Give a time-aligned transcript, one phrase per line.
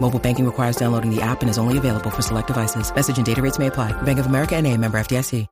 [0.00, 2.94] Mobile banking requires downloading the app and is only available for select devices.
[2.94, 3.92] Message and data rates may apply.
[4.02, 5.46] Bank of America and a member FDIC.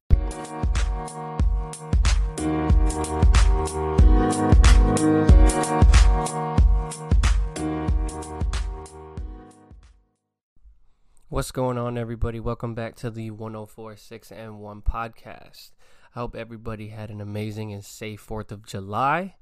[11.28, 12.40] What's going on, everybody?
[12.40, 15.72] Welcome back to the 1046 and 1 podcast.
[16.14, 19.34] I hope everybody had an amazing and safe 4th of July,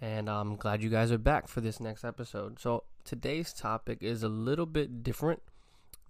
[0.00, 2.58] and I'm glad you guys are back for this next episode.
[2.60, 5.42] So, today's topic is a little bit different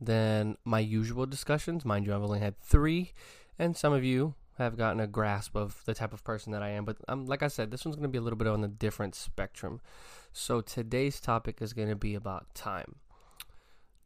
[0.00, 1.84] than my usual discussions.
[1.84, 3.12] Mind you, I've only had three,
[3.59, 6.70] and some of you have gotten a grasp of the type of person that I
[6.70, 6.84] am.
[6.84, 8.69] But um, like I said, this one's going to be a little bit on a
[8.69, 9.81] different spectrum.
[10.33, 12.97] So, today's topic is going to be about time.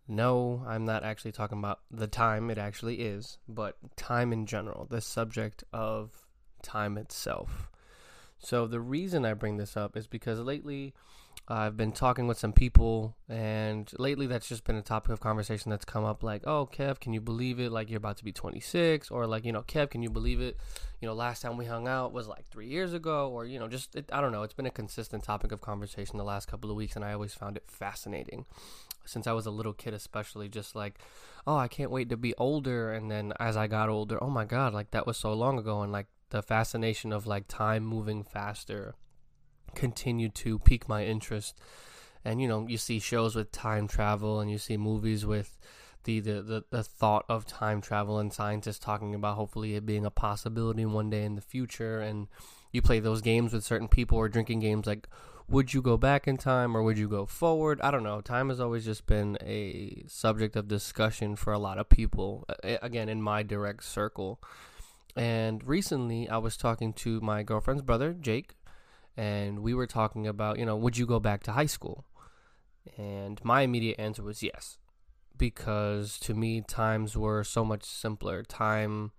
[0.07, 4.87] No, I'm not actually talking about the time, it actually is, but time in general,
[4.89, 6.27] the subject of
[6.63, 7.71] time itself.
[8.39, 10.95] So, the reason I bring this up is because lately
[11.47, 15.71] I've been talking with some people, and lately that's just been a topic of conversation
[15.71, 17.73] that's come up like, oh, Kev, can you believe it?
[17.73, 20.59] Like, you're about to be 26, or like, you know, Kev, can you believe it?
[21.01, 23.67] You know, last time we hung out was like three years ago, or, you know,
[23.67, 24.43] just, it, I don't know.
[24.43, 27.33] It's been a consistent topic of conversation the last couple of weeks, and I always
[27.33, 28.45] found it fascinating
[29.07, 30.99] since I was a little kid, especially just like,
[31.47, 32.93] oh, I can't wait to be older.
[32.93, 35.81] And then as I got older, oh my God, like that was so long ago.
[35.81, 38.95] And like the fascination of like time moving faster
[39.75, 41.59] continued to pique my interest.
[42.25, 45.59] And you know, you see shows with time travel and you see movies with
[46.05, 50.07] the, the, the, the thought of time travel and scientists talking about hopefully it being
[50.07, 52.01] a possibility one day in the future.
[52.01, 52.29] And
[52.73, 55.09] you play those games with certain people or drinking games like
[55.49, 57.81] would you go back in time or would you go forward?
[57.81, 58.21] I don't know.
[58.21, 63.09] Time has always just been a subject of discussion for a lot of people, again,
[63.09, 64.41] in my direct circle.
[65.17, 68.57] And recently, I was talking to my girlfriend's brother, Jake,
[69.19, 72.07] and we were talking about, you know, would you go back to high school?
[72.97, 74.79] And my immediate answer was yes,
[75.37, 78.45] because to me, times were so much simpler.
[78.45, 79.11] Time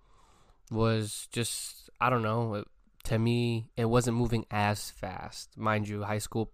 [0.70, 2.64] was just, I don't know,
[3.04, 5.58] to me, it wasn't moving as fast.
[5.58, 6.50] Mind you, high school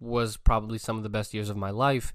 [0.00, 2.12] was probably some of the best years of my life,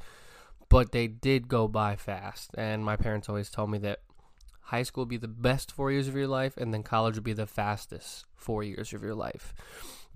[0.67, 2.51] but they did go by fast.
[2.57, 3.99] And my parents always told me that
[4.63, 7.23] high school would be the best four years of your life, and then college would
[7.23, 9.53] be the fastest four years of your life.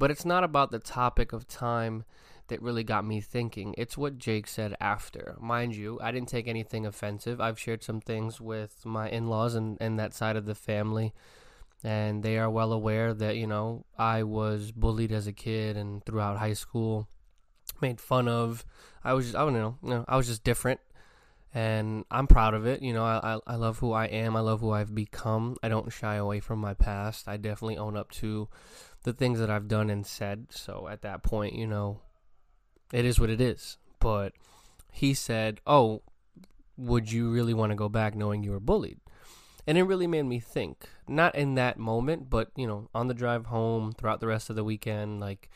[0.02, 2.06] But it's not about the topic of time
[2.48, 3.76] that really got me thinking.
[3.78, 5.38] It's what Jake said after.
[5.40, 7.40] Mind you, I didn't take anything offensive.
[7.40, 11.14] I've shared some things with my in laws and, and that side of the family
[11.84, 16.04] and they are well aware that you know I was bullied as a kid and
[16.06, 17.08] throughout high school,
[17.82, 18.66] made fun of.
[19.04, 20.80] I was just, I don't know, you know, I was just different,
[21.54, 22.82] and I'm proud of it.
[22.82, 24.36] You know, I, I I love who I am.
[24.36, 25.58] I love who I've become.
[25.64, 27.28] I don't shy away from my past.
[27.28, 28.48] I definitely own up to
[29.04, 30.48] the things that I've done and said.
[30.52, 32.02] So at that point, you know,
[32.94, 33.78] it is what it is.
[34.00, 34.34] But
[34.92, 36.02] he said, "Oh,
[36.78, 39.00] would you really want to go back knowing you were bullied?"
[39.68, 43.14] and it really made me think not in that moment but you know on the
[43.14, 45.50] drive home throughout the rest of the weekend like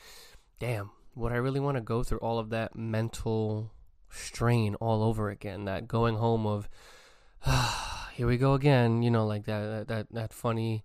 [0.59, 3.71] damn would i really want to go through all of that mental
[4.09, 6.69] strain all over again that going home of
[7.45, 10.83] ah, here we go again you know like that that that funny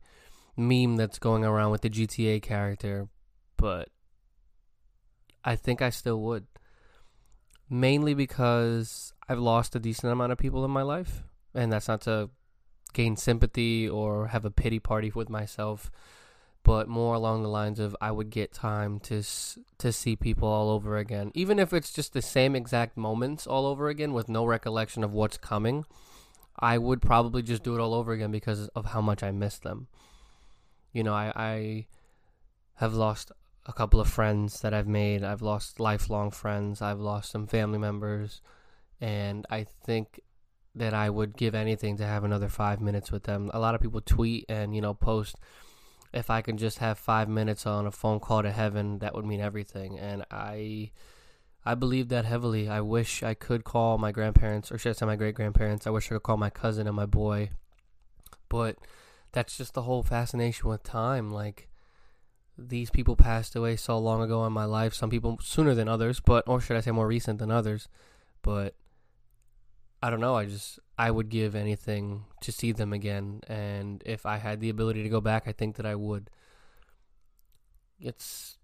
[0.57, 3.09] meme that's going around with the GTA character
[3.57, 3.89] but
[5.45, 6.47] I think I still would
[7.69, 11.23] mainly because I've lost a decent amount of people in my life
[11.55, 12.31] and that's not to
[12.93, 15.91] gain sympathy or have a pity party with myself,
[16.63, 19.23] but more along the lines of I would get time to
[19.79, 23.67] to see people all over again, even if it's just the same exact moments all
[23.67, 25.85] over again with no recollection of what's coming.
[26.59, 29.59] I would probably just do it all over again because of how much I miss
[29.59, 29.87] them.
[30.93, 31.87] You know, I, I
[32.75, 33.33] have lost
[33.67, 35.23] a couple of friends that I've made.
[35.23, 36.83] I've lost lifelong friends.
[36.83, 38.41] I've lost some family members.
[39.01, 40.21] And I think
[40.75, 43.51] that I would give anything to have another five minutes with them.
[43.53, 45.37] A lot of people tweet and you know post
[46.13, 49.25] if I can just have five minutes on a phone call to heaven, that would
[49.25, 49.99] mean everything.
[49.99, 50.91] And I,
[51.65, 52.69] I believe that heavily.
[52.69, 55.87] I wish I could call my grandparents, or should I say my great grandparents.
[55.87, 57.51] I wish I could call my cousin and my boy,
[58.49, 58.77] but
[59.33, 61.31] that's just the whole fascination with time.
[61.31, 61.69] Like
[62.57, 64.95] these people passed away so long ago in my life.
[64.95, 67.89] Some people sooner than others, but or should I say more recent than others.
[68.43, 68.75] But
[70.03, 70.37] I don't know.
[70.37, 74.71] I just I would give anything to see them again, and if I had the
[74.71, 76.31] ability to go back, I think that I would.
[77.99, 78.59] It's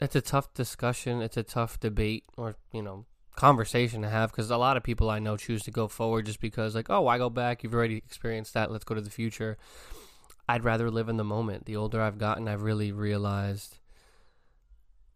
[0.00, 1.20] it's a tough discussion.
[1.20, 3.06] It's a tough debate, or you know,
[3.40, 6.40] conversation to have because a lot of people I know choose to go forward just
[6.40, 7.62] because, like, oh, why go back?
[7.62, 8.70] You've already experienced that.
[8.70, 9.56] Let's go to the future.
[10.46, 11.64] I'd rather live in the moment.
[11.64, 13.78] The older I've gotten, I've really realized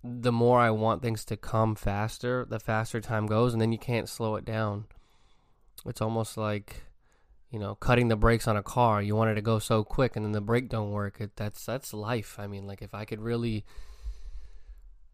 [0.03, 3.79] the more I want things to come faster, the faster time goes, and then you
[3.79, 4.87] can't slow it down.
[5.85, 6.85] It's almost like,
[7.50, 9.03] you know, cutting the brakes on a car.
[9.03, 11.20] You want it to go so quick, and then the brake don't work.
[11.20, 12.37] It, that's that's life.
[12.38, 13.67] I mean, like if I could really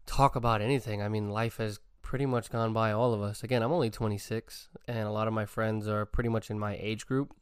[0.05, 3.43] talk about anything, I mean, life has pretty much gone by all of us.
[3.43, 6.77] Again, I'm only 26, and a lot of my friends are pretty much in my
[6.79, 7.33] age group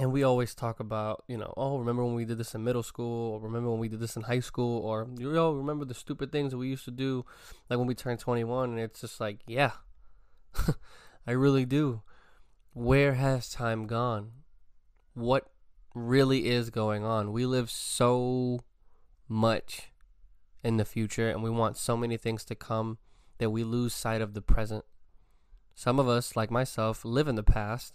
[0.00, 2.82] and we always talk about, you know, oh, remember when we did this in middle
[2.82, 5.94] school, or remember when we did this in high school, or you know, remember the
[5.94, 7.24] stupid things that we used to do,
[7.68, 9.72] like when we turned 21, and it's just like, yeah,
[11.26, 12.02] I really do.
[12.72, 14.30] Where has time gone?
[15.14, 15.50] What
[15.94, 17.32] really is going on?
[17.32, 18.60] We live so
[19.28, 19.90] much
[20.62, 22.98] in the future, and we want so many things to come
[23.40, 24.84] that we lose sight of the present.
[25.74, 27.94] Some of us, like myself, live in the past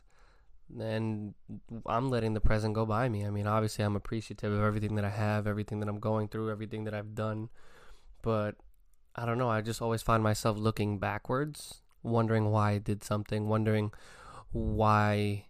[0.80, 1.34] and
[1.86, 3.26] I'm letting the present go by me.
[3.26, 6.52] I mean, obviously, I'm appreciative of everything that I have, everything that I'm going through,
[6.52, 7.50] everything that I've done.
[8.22, 8.56] But
[9.16, 9.50] I don't know.
[9.50, 13.92] I just always find myself looking backwards, wondering why I did something, wondering
[14.52, 15.46] why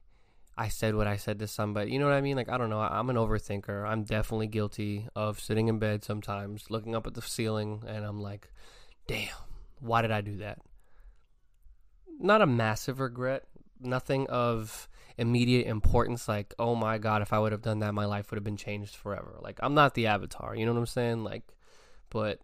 [0.57, 1.91] I said what I said to somebody.
[1.91, 2.35] You know what I mean?
[2.35, 2.79] Like, I don't know.
[2.79, 3.87] I'm an overthinker.
[3.87, 8.19] I'm definitely guilty of sitting in bed sometimes, looking up at the ceiling, and I'm
[8.19, 8.49] like,
[9.07, 9.29] damn,
[9.79, 10.59] why did I do that?
[12.19, 13.43] Not a massive regret,
[13.79, 14.87] nothing of
[15.17, 18.37] immediate importance like oh my god if i would have done that my life would
[18.37, 19.37] have been changed forever.
[19.41, 21.23] Like i'm not the avatar you know what i'm saying?
[21.23, 21.43] Like
[22.09, 22.39] but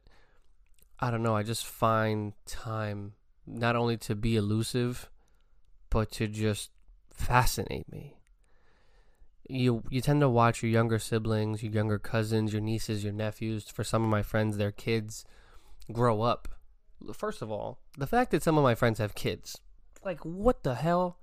[0.99, 3.13] i don't know i just find time
[3.45, 5.09] not only to be elusive
[5.89, 6.71] but to just
[7.13, 8.15] fascinate me.
[9.49, 13.65] You you tend to watch your younger siblings your younger cousins your nieces your nephews.
[13.69, 15.25] For some of my friends their kids
[15.91, 16.47] grow up
[17.13, 19.59] first of all the fact that some of my friends have kids
[20.03, 21.17] like what the hell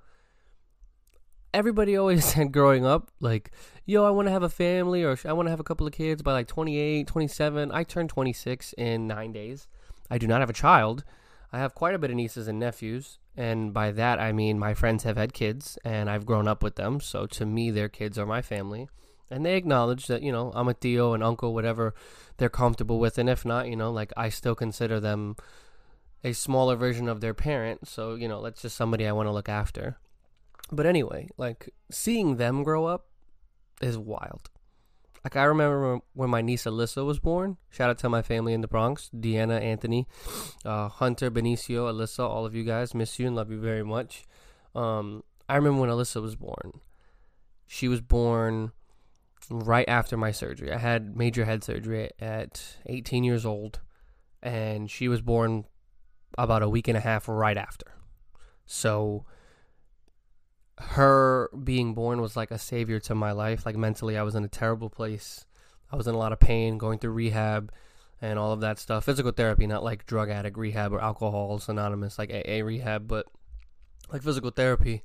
[1.54, 3.50] everybody always said growing up, like,
[3.84, 5.92] yo, I want to have a family or I want to have a couple of
[5.92, 7.70] kids by like 28, 27.
[7.72, 9.68] I turned 26 in nine days.
[10.10, 11.04] I do not have a child.
[11.52, 13.18] I have quite a bit of nieces and nephews.
[13.36, 16.76] And by that, I mean my friends have had kids and I've grown up with
[16.76, 17.00] them.
[17.00, 18.88] So to me, their kids are my family.
[19.30, 21.94] And they acknowledge that, you know, I'm a Theo and uncle, whatever
[22.38, 23.18] they're comfortable with.
[23.18, 25.36] And if not, you know, like I still consider them
[26.24, 27.88] a smaller version of their parent.
[27.88, 29.98] So, you know, that's just somebody I want to look after.
[30.70, 33.06] But anyway, like seeing them grow up
[33.80, 34.50] is wild.
[35.24, 37.56] Like I remember when my niece Alyssa was born.
[37.70, 40.06] Shout out to my family in the Bronx, Deanna, Anthony,
[40.64, 42.94] uh, Hunter, Benicio, Alyssa, all of you guys.
[42.94, 44.24] Miss you and love you very much.
[44.74, 46.80] Um, I remember when Alyssa was born.
[47.66, 48.72] She was born
[49.50, 50.72] right after my surgery.
[50.72, 53.80] I had major head surgery at 18 years old,
[54.42, 55.64] and she was born
[56.38, 57.92] about a week and a half right after.
[58.64, 59.24] So
[60.78, 63.66] her being born was like a savior to my life.
[63.66, 65.44] Like mentally, I was in a terrible place.
[65.90, 67.72] I was in a lot of pain, going through rehab
[68.20, 69.04] and all of that stuff.
[69.04, 73.26] Physical therapy, not like drug addict rehab or Alcoholics Anonymous, like AA rehab, but
[74.12, 75.02] like physical therapy.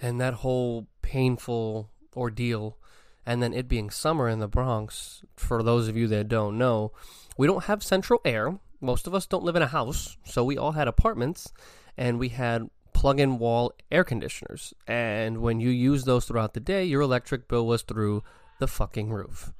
[0.00, 2.76] And that whole painful ordeal,
[3.24, 6.92] and then it being summer in the Bronx, for those of you that don't know,
[7.38, 8.58] we don't have central air.
[8.84, 11.52] Most of us don't live in a house, so we all had apartments,
[11.96, 14.74] and we had plug in wall air conditioners.
[14.86, 18.22] And when you use those throughout the day, your electric bill was through
[18.58, 19.52] the fucking roof.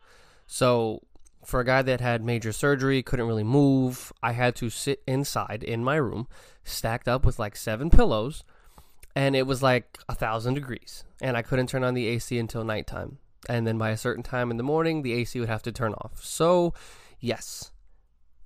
[0.46, 1.02] So,
[1.42, 5.62] for a guy that had major surgery, couldn't really move, I had to sit inside
[5.62, 6.28] in my room,
[6.62, 8.44] stacked up with like seven pillows,
[9.16, 11.04] and it was like a thousand degrees.
[11.22, 13.18] And I couldn't turn on the AC until nighttime.
[13.48, 15.94] And then by a certain time in the morning, the AC would have to turn
[15.94, 16.22] off.
[16.22, 16.72] So,
[17.20, 17.70] yes,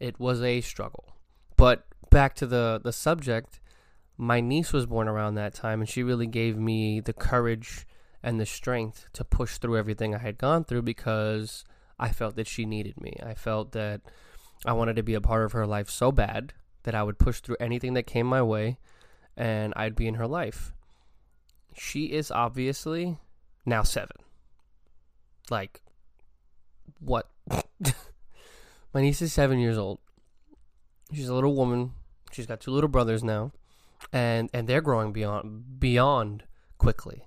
[0.01, 1.17] it was a struggle.
[1.57, 3.61] But back to the, the subject,
[4.17, 7.87] my niece was born around that time, and she really gave me the courage
[8.23, 11.65] and the strength to push through everything I had gone through because
[11.99, 13.17] I felt that she needed me.
[13.23, 14.01] I felt that
[14.65, 16.53] I wanted to be a part of her life so bad
[16.83, 18.79] that I would push through anything that came my way
[19.37, 20.73] and I'd be in her life.
[21.77, 23.19] She is obviously
[23.65, 24.17] now seven.
[25.49, 25.81] Like,
[26.99, 27.29] what?
[28.93, 29.99] my niece is seven years old.
[31.13, 31.93] She's a little woman.
[32.33, 33.53] She's got two little brothers now,
[34.13, 36.45] and and they're growing beyond beyond
[36.79, 37.25] quickly.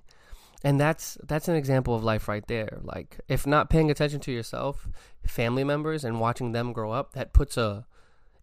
[0.64, 2.78] And that's that's an example of life right there.
[2.82, 4.88] Like if not paying attention to yourself,
[5.26, 7.86] family members and watching them grow up, that puts a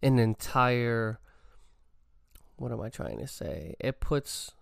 [0.02, 1.18] an entire
[2.56, 3.74] what am I trying to say?
[3.80, 4.52] It puts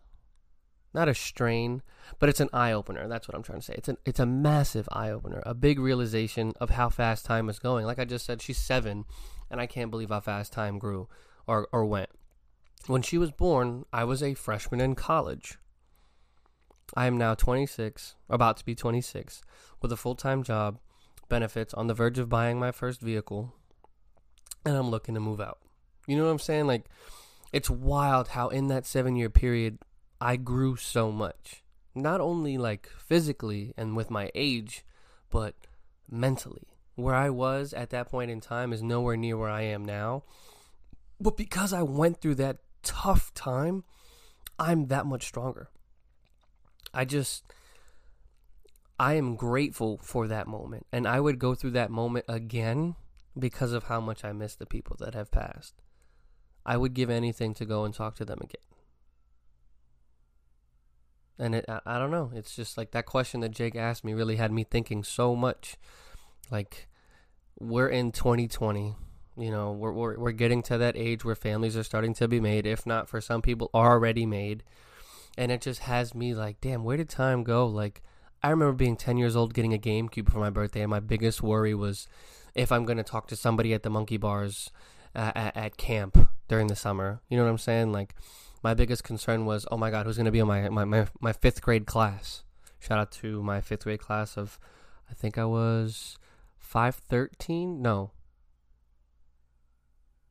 [0.94, 1.82] not a strain,
[2.18, 3.08] but it's an eye opener.
[3.08, 3.74] That's what I'm trying to say.
[3.76, 7.58] It's an it's a massive eye opener, a big realization of how fast time is
[7.58, 7.84] going.
[7.86, 9.04] Like I just said, she's seven,
[9.50, 11.08] and I can't believe how fast time grew
[11.46, 12.10] or or went.
[12.86, 15.58] When she was born, I was a freshman in college.
[16.96, 19.42] I am now 26, about to be 26,
[19.82, 20.78] with a full time job,
[21.28, 23.52] benefits, on the verge of buying my first vehicle,
[24.64, 25.58] and I'm looking to move out.
[26.06, 26.66] You know what I'm saying?
[26.66, 26.86] Like,
[27.52, 29.78] it's wild how in that seven year period,
[30.20, 31.62] I grew so much.
[31.94, 34.84] Not only like physically and with my age,
[35.30, 35.54] but
[36.10, 36.68] mentally.
[36.94, 40.24] Where I was at that point in time is nowhere near where I am now.
[41.20, 43.84] But because I went through that tough time,
[44.58, 45.70] I'm that much stronger.
[46.92, 47.44] I just
[48.98, 52.96] I am grateful for that moment and I would go through that moment again
[53.38, 55.74] because of how much I miss the people that have passed.
[56.66, 58.62] I would give anything to go and talk to them again.
[61.38, 62.30] And it, I, I don't know.
[62.34, 65.76] It's just like that question that Jake asked me really had me thinking so much.
[66.50, 66.88] Like,
[67.58, 68.94] we're in 2020.
[69.36, 72.40] You know, we're, we're, we're getting to that age where families are starting to be
[72.40, 74.64] made, if not for some people, already made
[75.38, 77.64] and it just has me like, damn, where did time go?
[77.64, 78.02] Like,
[78.42, 81.44] I remember being 10 years old getting a GameCube for my birthday, and my biggest
[81.44, 82.08] worry was
[82.56, 84.72] if I'm going to talk to somebody at the monkey bars
[85.14, 87.20] uh, at, at, camp during the summer.
[87.28, 87.92] You know what I'm saying?
[87.92, 88.16] Like,
[88.62, 91.06] my biggest concern was, oh my God, who's going to be in my, my, my,
[91.20, 92.44] my fifth grade class?
[92.80, 94.58] Shout out to my fifth grade class of,
[95.10, 96.18] I think I was
[96.58, 97.80] 513?
[97.80, 98.12] No.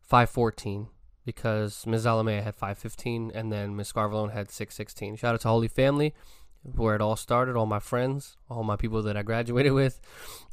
[0.02, 0.88] 514
[1.28, 2.06] because Ms.
[2.06, 3.92] Alamea had 515 and then Ms.
[3.92, 5.18] Scarvalone had 616.
[5.18, 6.16] Shout out to Holy Family,
[6.64, 10.00] where it all started, all my friends, all my people that I graduated with,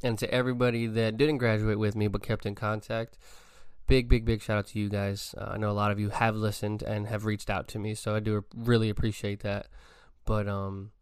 [0.02, 3.16] and to everybody that didn't graduate with me but kept in contact.
[3.86, 5.34] Big, big, big shout out to you guys.
[5.36, 7.94] Uh, I know a lot of you have listened and have reached out to me,
[7.94, 9.66] so I do really appreciate that.
[10.24, 10.92] But um,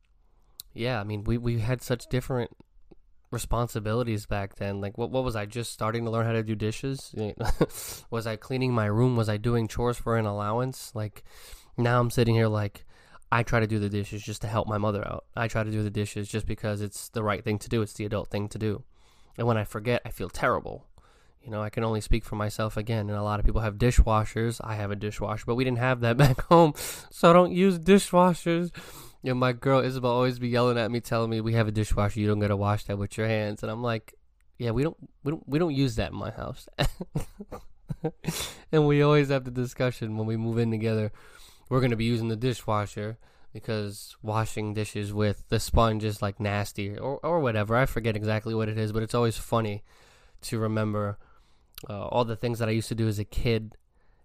[0.74, 2.50] yeah, I mean, we we had such different
[3.30, 4.80] responsibilities back then.
[4.80, 7.14] Like, what what was I just starting to learn how to do dishes?
[8.10, 9.16] was I cleaning my room?
[9.16, 10.92] Was I doing chores for an allowance?
[10.94, 11.22] Like,
[11.76, 12.84] now I'm sitting here like.
[13.34, 15.24] I try to do the dishes just to help my mother out.
[15.34, 17.80] I try to do the dishes just because it's the right thing to do.
[17.80, 18.84] It's the adult thing to do.
[19.38, 20.86] And when I forget, I feel terrible.
[21.44, 23.10] You know, I can only speak for myself again.
[23.10, 24.60] And a lot of people have dishwashers.
[24.62, 26.74] I have a dishwasher, but we didn't have that back home.
[27.10, 28.70] So I don't use dishwashers.
[29.22, 31.72] You know, my girl Isabel always be yelling at me, telling me we have a
[31.72, 32.20] dishwasher.
[32.20, 34.14] You don't gotta wash that with your hands, and I'm like,
[34.58, 36.68] yeah, we don't, we don't, we don't use that in my house.
[38.72, 41.12] and we always have the discussion when we move in together.
[41.68, 43.18] We're gonna be using the dishwasher
[43.52, 47.76] because washing dishes with the sponge is like nasty or or whatever.
[47.76, 49.84] I forget exactly what it is, but it's always funny
[50.42, 51.18] to remember
[51.88, 53.76] uh, all the things that I used to do as a kid,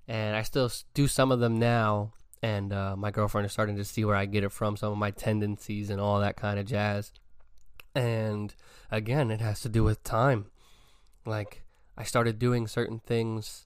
[0.07, 3.85] and I still do some of them now and uh, my girlfriend is starting to
[3.85, 6.65] see where I get it from, some of my tendencies and all that kind of
[6.65, 7.11] jazz.
[7.95, 8.53] And
[8.91, 10.45] again, it has to do with time.
[11.25, 11.63] Like
[11.97, 13.65] I started doing certain things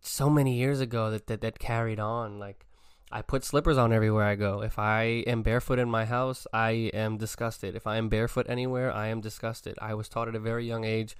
[0.00, 2.40] so many years ago that that, that carried on.
[2.40, 2.66] Like
[3.12, 4.60] I put slippers on everywhere I go.
[4.60, 7.76] If I am barefoot in my house, I am disgusted.
[7.76, 9.78] If I am barefoot anywhere, I am disgusted.
[9.80, 11.16] I was taught at a very young age,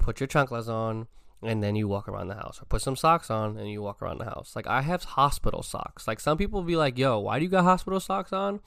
[0.00, 1.06] put your chanclas on
[1.42, 2.60] and then you walk around the house.
[2.60, 4.54] Or put some socks on and you walk around the house.
[4.56, 6.08] Like i have hospital socks.
[6.08, 8.60] Like some people be like yo why do you got hospital socks on?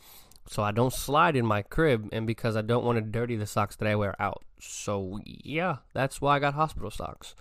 [0.48, 3.46] So i don't slide in my crib and because i don't want to dirty the
[3.46, 4.44] socks that i wear out.
[4.60, 7.36] So yeah that's why i got hospital socks.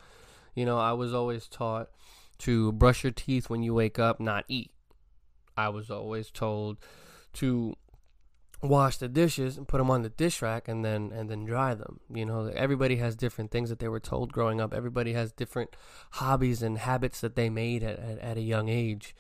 [0.55, 1.89] You know i was always taught
[2.39, 4.71] to brush your teeth when you wake up not eat.
[5.57, 6.79] I was always told
[7.35, 7.77] to
[8.63, 11.75] wash the dishes and put them on the dish rack and then and then dry
[11.75, 12.47] them you know?
[12.55, 14.73] Everybody has different things that they were told growing up.
[14.73, 15.75] Everybody has different
[16.13, 19.15] hobbies and habits that they made at, at, at, a young age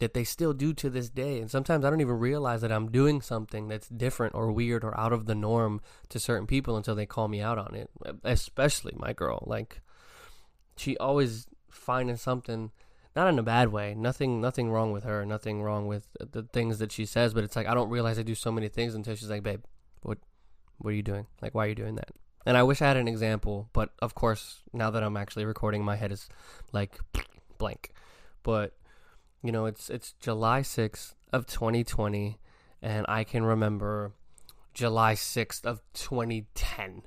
[0.00, 1.40] that they still do to this day.
[1.40, 4.98] And sometimes i don't even realize that i'm doing something that's different or weird or
[4.98, 7.90] out of the norm to certain people until they call me out on it
[8.22, 9.42] especially my girl.
[9.46, 9.80] Like
[10.76, 12.70] she always finding something
[13.14, 13.94] not in a bad way.
[13.94, 15.24] Nothing, nothing wrong with her.
[15.24, 17.34] Nothing wrong with the things that she says.
[17.34, 19.62] But it's like I don't realize I do so many things until she's like, "Babe,
[20.02, 20.18] what,
[20.78, 21.26] what are you doing?
[21.40, 22.10] Like, why are you doing that?"
[22.46, 25.84] And I wish I had an example, but of course, now that I'm actually recording,
[25.84, 26.28] my head is
[26.72, 26.98] like
[27.58, 27.92] blank.
[28.42, 28.76] But
[29.42, 32.38] you know, it's it's July sixth of 2020,
[32.82, 34.12] and I can remember
[34.74, 37.02] July sixth of 2010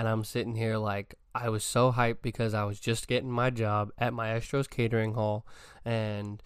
[0.00, 3.50] and I'm sitting here like I was so hyped because I was just getting my
[3.50, 5.46] job at Maestro's Catering Hall
[5.84, 6.42] and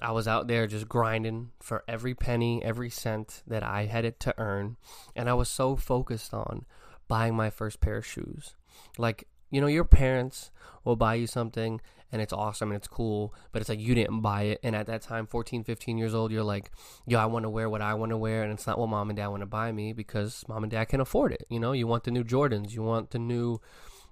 [0.00, 4.20] I was out there just grinding for every penny, every cent that I had it
[4.20, 4.76] to earn.
[5.14, 6.66] And I was so focused on
[7.08, 8.54] buying my first pair of shoes.
[8.98, 10.50] Like, you know, your parents
[10.84, 11.80] will buy you something
[12.12, 14.60] and it's awesome and it's cool, but it's like you didn't buy it.
[14.62, 16.70] And at that time, 14, 15 years old, you're like,
[17.06, 18.42] yo, I want to wear what I want to wear.
[18.42, 20.86] And it's not what mom and dad want to buy me because mom and dad
[20.86, 21.46] can afford it.
[21.48, 23.60] You know, you want the new Jordans, you want the new,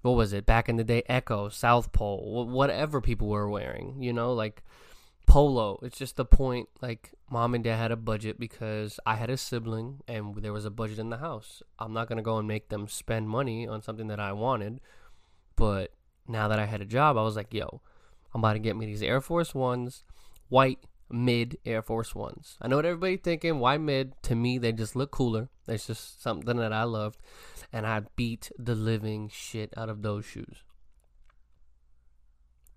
[0.04, 4.12] what was it, back in the day, Ecko, South Pole, whatever people were wearing, you
[4.12, 4.62] know, like
[5.26, 5.78] polo.
[5.82, 9.38] It's just the point, like, mom and dad had a budget because I had a
[9.38, 11.62] sibling and there was a budget in the house.
[11.78, 14.80] I'm not going to go and make them spend money on something that I wanted.
[15.56, 15.94] But
[16.28, 17.80] now that I had a job, I was like, yo,
[18.34, 20.04] I'm about to get me these Air Force Ones,
[20.50, 20.80] white
[21.11, 22.58] mid Air Force Ones.
[22.61, 23.58] I know what everybody's thinking.
[23.58, 24.20] Why mid?
[24.25, 25.49] To me, they just look cooler.
[25.66, 27.20] It's just something that I loved.
[27.75, 30.62] And I beat the living shit out of those shoes.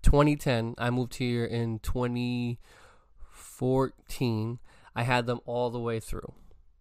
[0.02, 4.58] 2010, I moved here in 2014.
[4.96, 6.34] I had them all the way through.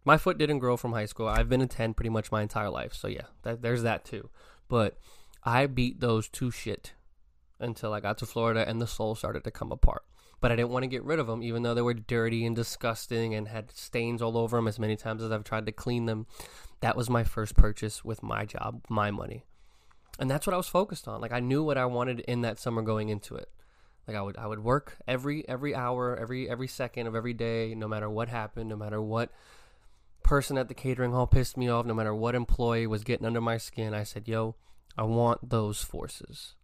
[0.03, 1.27] My foot didn't grow from high school.
[1.27, 2.95] I've been a 10 pretty much my entire life.
[2.95, 4.31] So, yeah, that, there's that too.
[4.67, 4.97] But
[5.43, 6.93] I beat those two shit
[7.59, 10.01] until I got to Florida and the sole started to come apart.
[10.41, 12.55] But I didn't want to get rid of them, even though they were dirty and
[12.55, 16.05] disgusting and had stains all over them as many times as I've tried to clean
[16.05, 16.25] them.
[16.81, 19.45] That was my first purchase with my job, my money.
[20.19, 21.21] And that's what I was focused on.
[21.21, 23.49] Like I knew what I wanted in that summer going into it.
[24.07, 27.75] Like I would I would work every every hour, every every second of every day,
[27.75, 29.31] no matter what happened, no matter what
[30.23, 33.41] person at the catering hall pissed me off, no matter what employee was getting under
[33.41, 33.93] my skin.
[33.93, 34.55] I said, "Yo,
[34.97, 36.55] I want those forces."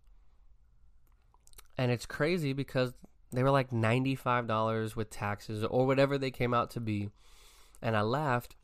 [1.78, 2.94] And it's crazy because
[3.32, 7.10] they were like $95 with taxes or whatever they came out to be.
[7.82, 8.56] And I laughed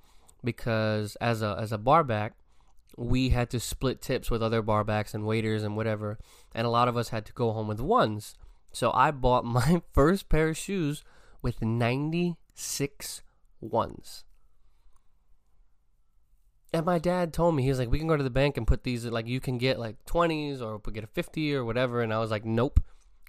[0.43, 2.33] because as a as a barback,
[2.97, 6.17] we had to split tips with other barbacks and waiters and whatever,
[6.53, 8.35] and a lot of us had to go home with ones.
[8.71, 11.03] So I bought my first pair of shoes
[11.41, 13.21] with 96
[13.61, 14.23] ones.
[16.71, 18.67] And my dad told me, he was like, we can go to the bank and
[18.67, 22.03] put these, like, you can get like 20s or get a 50 or whatever.
[22.03, 22.79] And I was like, nope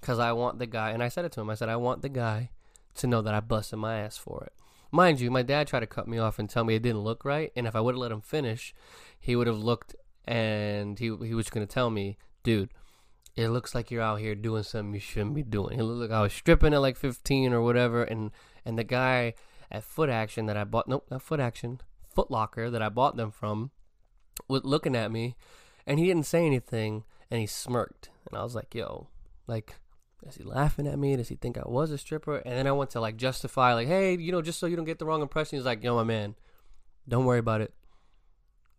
[0.01, 1.51] because I want the guy, and I said it to him.
[1.51, 2.51] I said I want the guy
[2.95, 4.53] to know that I busted my ass for it.
[4.93, 7.25] Mind you, my dad tried to cut me off and tell me it didn't look
[7.25, 8.75] right, and if I would have let him finish,
[9.19, 9.95] he would have looked
[10.27, 12.71] and he he was going to tell me, dude,
[13.37, 15.79] it looks like you're out here doing something you shouldn't be doing.
[15.79, 18.31] It looked like I was stripping at like 15 or whatever, and
[18.65, 19.35] and the guy
[19.71, 21.81] at Foot Action that I bought, nope, not Foot Action,
[22.15, 23.71] Foot Locker that I bought them from,
[24.49, 25.37] was looking at me,
[25.87, 29.09] and he didn't say anything, and he smirked, and I was like, yo,
[29.47, 29.77] like
[30.27, 31.17] is he laughing at me?
[31.17, 32.37] Does he think I was a stripper?
[32.37, 34.85] And then I went to like justify, like, hey, you know, just so you don't
[34.85, 35.59] get the wrong impression.
[35.59, 36.35] He's like, yo, my man,
[37.09, 37.73] don't worry about it.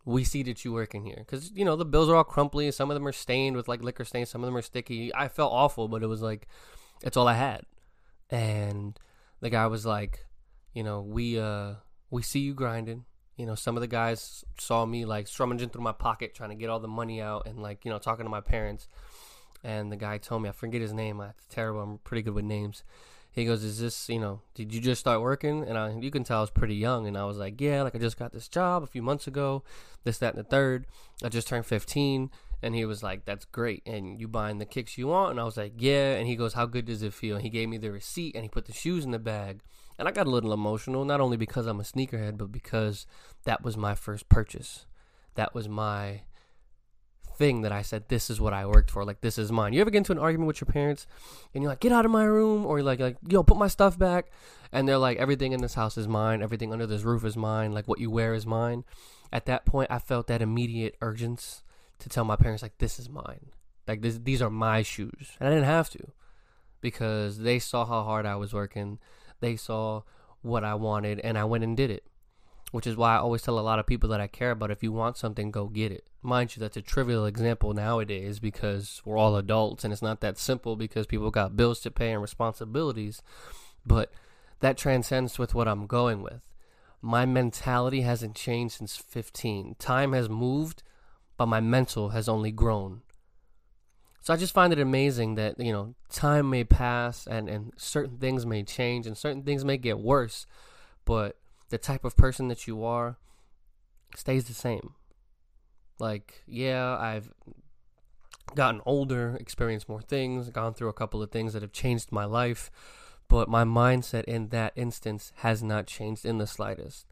[0.06, 2.71] We see that you work in here because you know the bills are all crumply.
[2.71, 4.30] Some of them are stained with like liquor stains.
[4.30, 5.13] Some of them are sticky.
[5.13, 6.47] I felt awful, but it was like,
[7.04, 7.62] it's all I had.
[8.30, 8.99] And
[9.41, 10.25] the guy was like,
[10.73, 11.73] you know, we uh
[12.10, 13.06] we see you grinding.
[13.38, 16.56] You know, some of the guys saw me like strumming through my pocket trying to
[16.56, 18.88] get all the money out and like you know talking to my parents
[19.63, 21.21] and the guy told me I forget his name.
[21.21, 21.82] It's terrible.
[21.82, 22.84] I'm pretty good with names.
[23.32, 24.41] He goes, "Is this you know?
[24.56, 27.17] Did you just start working?" And I, you can tell I was pretty young, and
[27.17, 29.63] I was like, "Yeah, like I just got this job a few months ago.
[30.04, 30.86] This, that, and the third.
[31.24, 32.30] I just turned 15."
[32.63, 35.32] And he was like, "That's great." And you buying the kicks you want?
[35.32, 37.50] And I was like, "Yeah." And he goes, "How good does it feel?" And he
[37.50, 39.62] gave me the receipt, and he put the shoes in the bag.
[39.97, 43.06] And I got a little emotional, not only because I'm a sneakerhead, but because
[43.45, 44.86] that was my first purchase.
[45.36, 46.24] That was my
[47.41, 49.04] thing that I said, this is what I worked for.
[49.04, 49.73] Like, this is mine.
[49.73, 51.08] You ever get into an argument with your parents
[51.54, 52.67] and you're like, get out of my room?
[52.67, 54.32] Or you're like, like, yo, put my stuff back.
[54.71, 56.43] And they're like, everything in this house is mine.
[56.43, 57.71] Everything under this roof is mine.
[57.71, 58.84] Like, what you wear is mine.
[59.34, 61.62] At that point, I felt that immediate urgency
[61.97, 63.47] to tell my parents, like, this is mine.
[63.88, 65.32] Like, this, these are my shoes.
[65.39, 66.12] And I didn't have to
[66.80, 68.99] because they saw how hard I was working.
[69.39, 70.04] They saw
[70.43, 72.04] what I wanted and I went and did it
[72.72, 74.82] which is why I always tell a lot of people that I care about if
[74.82, 76.08] you want something, go get it.
[76.22, 80.38] Mind you, that's a trivial example nowadays because we're all adults and it's not that
[80.38, 83.22] simple because people got bills to pay and responsibilities.
[83.86, 84.12] But
[84.62, 86.52] that transcends with what I'm going with.
[87.02, 89.76] My mentality hasn't changed since 15.
[89.80, 90.84] Time has moved,
[91.36, 93.02] but my mental has only grown.
[94.22, 98.18] So I just find it amazing that, you know, time may pass and, and certain
[98.18, 100.46] things may change and certain things may get worse,
[101.06, 101.38] but
[101.72, 103.18] the type of person that you are
[104.16, 104.94] stays the same.
[106.00, 107.32] Like, yeah, I've
[108.56, 112.26] gotten older, experienced more things, gone through a couple of things that have changed my
[112.26, 112.70] life,
[113.28, 117.06] but my mindset in that instance has not changed in the slightest.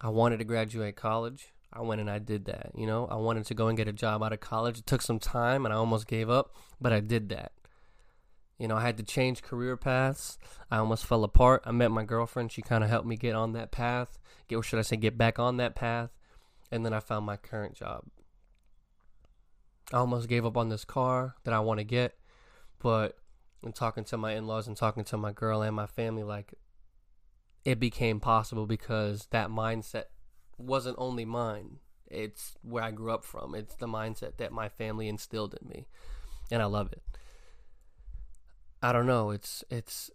[0.00, 1.52] I wanted to graduate college.
[1.72, 2.72] I went and I did that.
[2.76, 4.80] You know, I wanted to go and get a job out of college.
[4.80, 7.52] It took some time and I almost gave up, but I did that.
[8.58, 10.38] You know, I had to change career paths.
[10.70, 11.62] I almost fell apart.
[11.64, 12.52] I met my girlfriend.
[12.52, 14.18] She kind of helped me get on that path.
[14.48, 16.10] Get, or should I say, get back on that path.
[16.70, 18.04] And then I found my current job.
[19.92, 22.16] I almost gave up on this car that I want to get,
[22.78, 23.18] but
[23.62, 26.54] in talking to my in laws and talking to my girl and my family, like,
[27.64, 30.04] it became possible because that mindset
[30.56, 31.78] wasn't only mine.
[32.06, 33.54] It's where I grew up from.
[33.54, 35.86] It's the mindset that my family instilled in me.
[36.50, 37.02] And I love it.
[38.82, 39.30] I don't know.
[39.30, 40.10] It's it's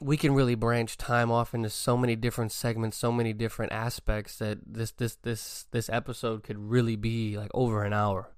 [0.00, 4.38] we can really branch time off into so many different segments, so many different aspects
[4.38, 8.30] that this this this this episode could really be like over an hour.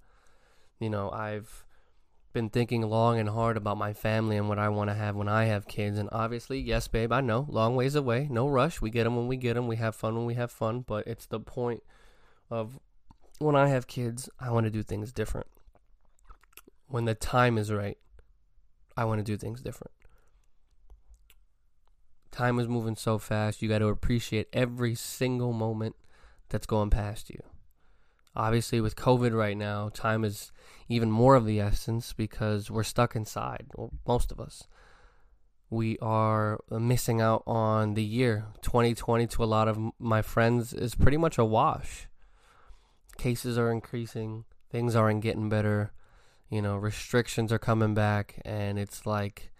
[0.78, 1.66] You know, I've
[2.32, 5.28] been thinking long and hard about my family and what I want to have when
[5.28, 5.98] I have kids.
[5.98, 8.80] And obviously, yes, babe, I know, long ways away, no rush.
[8.80, 9.66] We get them when we get them.
[9.66, 10.84] We have fun when we have fun.
[10.86, 11.82] But it's the point
[12.50, 12.78] of
[13.38, 15.48] when I have kids, I want to do things different.
[16.86, 17.98] When the time is right,
[19.00, 19.92] I want to do things different.
[22.30, 25.96] Time is moving so fast, you got to appreciate every single moment
[26.50, 27.42] that's going past you.
[28.36, 30.52] Obviously, with COVID right now, time is
[30.86, 34.64] even more of the essence because we're stuck inside, well, most of us.
[35.70, 40.94] We are missing out on the year 2020 to a lot of my friends is
[40.94, 42.06] pretty much a wash.
[43.16, 45.90] Cases are increasing, things aren't getting better,
[46.50, 49.52] you know, restrictions are coming back, and it's like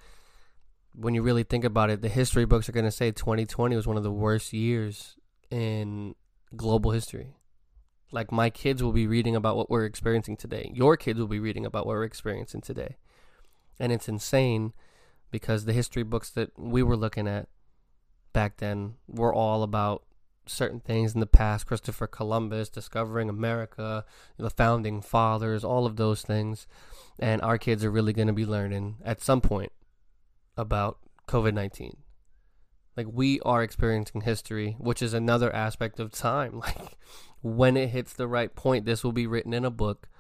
[0.94, 3.87] when you really think about it, the history books are going to say 2020 was
[3.87, 5.16] one of the worst years
[5.50, 6.14] in
[6.57, 7.37] global history.
[8.12, 10.72] Like my kids will be reading about what we're experiencing today.
[10.74, 12.96] Your kids will be reading about what we're experiencing today.
[13.79, 14.72] And it's insane
[15.31, 17.48] because the history books that we were looking at
[18.33, 20.03] back then were all about
[20.50, 24.04] certain things in the past Christopher Columbus discovering America,
[24.36, 26.66] the founding fathers, all of those things.
[27.18, 29.72] And our kids are really going to be learning at some point
[30.56, 31.96] about COVID 19.
[32.96, 36.60] Like we are experiencing history, which is another aspect of time.
[36.76, 36.96] Like
[37.42, 40.10] when it hits the right point, this will be written in a book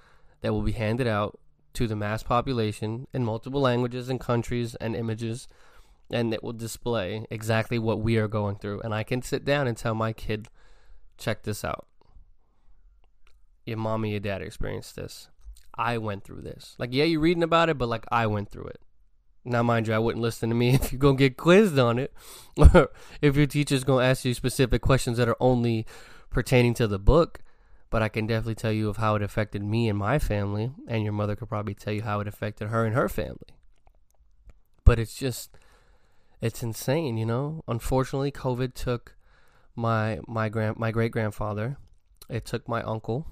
[0.40, 1.38] that will be handed out
[1.74, 5.46] to the mass population in multiple languages and countries and images
[6.10, 9.66] and it will display exactly what we are going through and I can sit down
[9.66, 10.48] and tell my kid
[11.18, 11.86] check this out.
[13.66, 15.28] Your mom your dad experienced this.
[15.76, 16.74] I went through this.
[16.78, 18.80] Like yeah, you're reading about it, but like I went through it.
[19.44, 22.12] Now, mind you, I wouldn't listen to me if you're gonna get quizzed on it,
[22.56, 22.90] or
[23.22, 25.86] if your teacher's gonna ask you specific questions that are only
[26.30, 27.40] pertaining to the book,
[27.88, 31.02] but I can definitely tell you of how it affected me and my family, and
[31.02, 33.56] your mother could probably tell you how it affected her and her family.
[34.84, 35.56] But it's just,
[36.40, 37.62] it's insane, you know.
[37.68, 39.16] Unfortunately, COVID took
[39.74, 41.76] my my grand my great grandfather.
[42.28, 43.26] It took my uncle,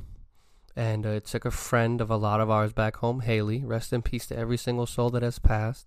[0.76, 3.64] and uh, it took a friend of a lot of ours back home, Haley.
[3.64, 5.86] Rest in peace to every single soul that has passed,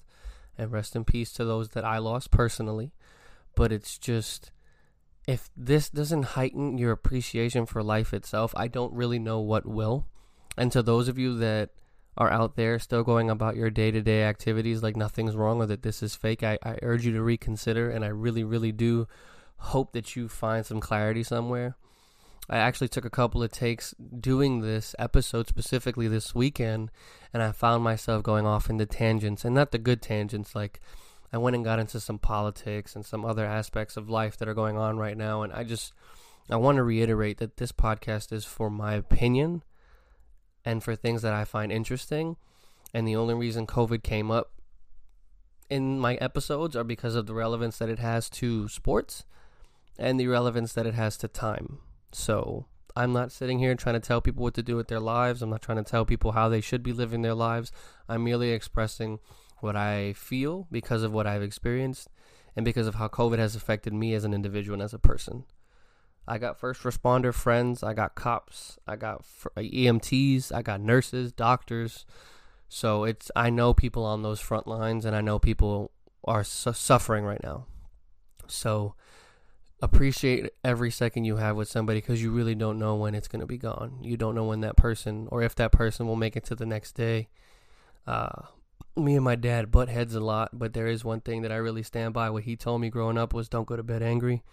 [0.57, 2.93] and rest in peace to those that I lost personally.
[3.55, 4.51] But it's just
[5.27, 10.07] if this doesn't heighten your appreciation for life itself, I don't really know what will.
[10.57, 11.69] And to those of you that
[12.17, 15.65] are out there still going about your day to day activities like nothing's wrong or
[15.65, 17.89] that this is fake, I, I urge you to reconsider.
[17.89, 19.07] And I really, really do
[19.57, 21.77] hope that you find some clarity somewhere.
[22.49, 26.91] I actually took a couple of takes doing this episode specifically this weekend,
[27.33, 30.81] and I found myself going off into tangents, and not the good tangents like
[31.31, 34.53] I went and got into some politics and some other aspects of life that are
[34.53, 35.43] going on right now.
[35.43, 35.93] And I just,
[36.49, 39.63] I want to reiterate that this podcast is for my opinion
[40.65, 42.37] and for things that I find interesting.
[42.93, 44.51] And the only reason COVID came up
[45.69, 49.23] in my episodes are because of the relevance that it has to sports
[49.97, 51.79] and the relevance that it has to time.
[52.11, 55.41] So I'm not sitting here trying to tell people what to do with their lives.
[55.41, 57.71] I'm not trying to tell people how they should be living their lives.
[58.09, 59.19] I'm merely expressing
[59.59, 62.09] what I feel because of what I've experienced
[62.55, 65.45] and because of how COVID has affected me as an individual and as a person.
[66.27, 69.23] I got first responder friends, I got cops, I got
[69.57, 72.05] EMTs, I got nurses, doctors.
[72.69, 75.91] So it's I know people on those front lines and I know people
[76.23, 77.65] are su- suffering right now.
[78.47, 78.95] So
[79.81, 83.39] appreciate every second you have with somebody because you really don't know when it's going
[83.39, 83.97] to be gone.
[84.01, 86.65] You don't know when that person or if that person will make it to the
[86.65, 87.29] next day.
[88.05, 88.43] Uh,
[88.95, 91.55] me and my dad butt heads a lot, but there is one thing that I
[91.55, 92.29] really stand by.
[92.29, 94.43] What he told me growing up was don't go to bed angry.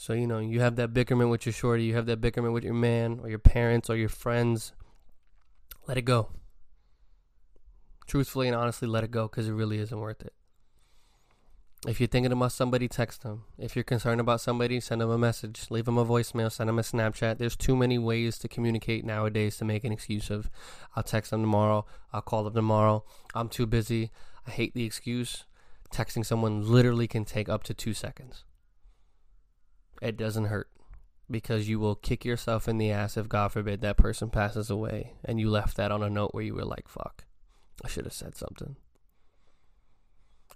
[0.00, 2.64] So, you know, you have that bickerment with your shorty, you have that bickerment with
[2.64, 4.72] your man or your parents or your friends.
[5.86, 6.30] Let it go.
[8.06, 10.32] Truthfully and honestly, let it go because it really isn't worth it.
[11.86, 13.42] If you're thinking about somebody, text them.
[13.58, 15.66] If you're concerned about somebody, send them a message.
[15.68, 16.50] Leave them a voicemail.
[16.50, 17.36] Send them a Snapchat.
[17.36, 20.48] There's too many ways to communicate nowadays to make an excuse of,
[20.96, 21.84] I'll text them tomorrow.
[22.10, 23.04] I'll call them tomorrow.
[23.34, 24.12] I'm too busy.
[24.46, 25.44] I hate the excuse.
[25.92, 28.44] Texting someone literally can take up to two seconds.
[30.00, 30.68] It doesn't hurt
[31.30, 35.14] because you will kick yourself in the ass if, God forbid, that person passes away
[35.24, 37.24] and you left that on a note where you were like, fuck,
[37.84, 38.76] I should have said something.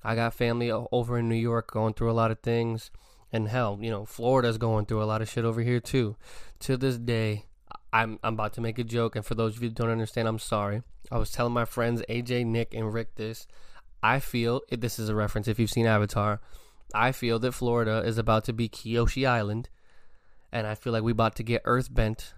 [0.03, 2.91] I got family over in New York going through a lot of things.
[3.33, 6.17] And hell, you know, Florida's going through a lot of shit over here too.
[6.61, 7.47] To this day,
[7.93, 10.29] I'm I'm about to make a joke, and for those of you who don't understand,
[10.29, 10.83] I'm sorry.
[11.11, 13.47] I was telling my friends AJ, Nick, and Rick this.
[14.03, 16.41] I feel this is a reference if you've seen Avatar.
[16.93, 19.69] I feel that Florida is about to be Kyoshi Island,
[20.53, 22.35] and I feel like we're about to get Earth bent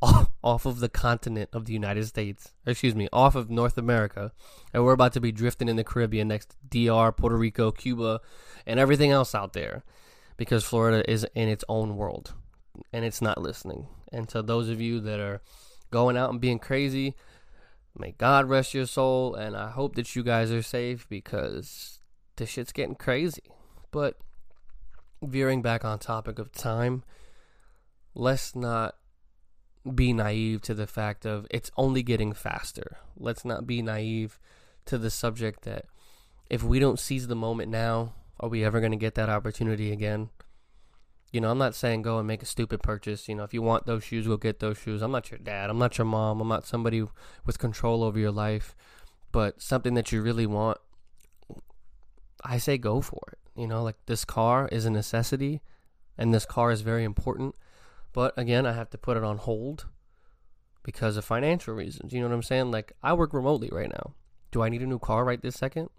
[0.42, 2.52] off of the continent of the United States.
[2.66, 4.32] Excuse me, off of North America.
[4.72, 8.20] And we're about to be drifting in the Caribbean next to DR, Puerto Rico, Cuba,
[8.66, 9.84] and everything else out there.
[10.36, 12.32] Because Florida is in its own world.
[12.92, 13.88] And it's not listening.
[14.12, 15.42] And to those of you that are
[15.90, 17.14] going out and being crazy,
[17.96, 19.34] may God rest your soul.
[19.34, 22.00] And I hope that you guys are safe because
[22.36, 23.42] this shit's getting crazy.
[23.90, 24.16] But
[25.22, 27.02] veering back on topic of time,
[28.14, 28.96] let's not
[29.94, 32.98] be naive to the fact of it's only getting faster.
[33.16, 34.38] Let's not be naive
[34.86, 35.86] to the subject that
[36.48, 39.92] if we don't seize the moment now, are we ever going to get that opportunity
[39.92, 40.30] again?
[41.32, 43.28] You know, I'm not saying go and make a stupid purchase.
[43.28, 45.00] You know, if you want those shoes, go get those shoes.
[45.00, 45.70] I'm not your dad.
[45.70, 46.40] I'm not your mom.
[46.40, 47.04] I'm not somebody
[47.46, 48.74] with control over your life.
[49.30, 50.78] But something that you really want,
[52.44, 53.38] I say go for it.
[53.56, 55.60] You know, like this car is a necessity
[56.16, 57.54] and this car is very important.
[58.12, 59.86] But again, I have to put it on hold
[60.82, 62.12] because of financial reasons.
[62.12, 62.70] You know what I'm saying?
[62.70, 64.14] Like, I work remotely right now.
[64.50, 65.90] Do I need a new car right this second?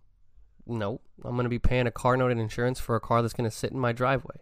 [0.65, 1.01] No.
[1.23, 3.49] I'm going to be paying a car note and insurance for a car that's going
[3.49, 4.37] to sit in my driveway.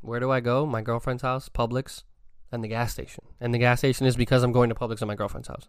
[0.00, 0.66] Where do I go?
[0.66, 2.02] My girlfriend's house, Publix,
[2.50, 3.24] and the gas station.
[3.40, 5.68] And the gas station is because I'm going to Publix at my girlfriend's house.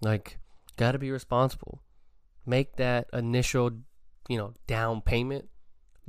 [0.00, 0.38] Like,
[0.76, 1.80] got to be responsible.
[2.44, 3.70] Make that initial,
[4.28, 5.48] you know, down payment